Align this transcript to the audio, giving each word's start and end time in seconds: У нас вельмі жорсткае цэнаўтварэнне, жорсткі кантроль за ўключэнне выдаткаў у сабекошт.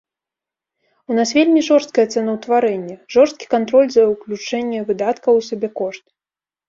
У 1.11 1.17
нас 1.17 1.33
вельмі 1.37 1.61
жорсткае 1.67 2.05
цэнаўтварэнне, 2.15 2.95
жорсткі 3.17 3.45
кантроль 3.55 3.89
за 3.97 4.03
ўключэнне 4.15 4.79
выдаткаў 4.93 5.31
у 5.43 5.47
сабекошт. 5.51 6.05